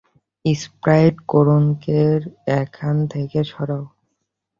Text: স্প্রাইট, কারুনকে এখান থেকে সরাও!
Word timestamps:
স্প্রাইট, 0.45 1.15
কারুনকে 1.29 1.99
এখান 2.61 2.95
থেকে 3.13 3.39
সরাও! 3.51 3.83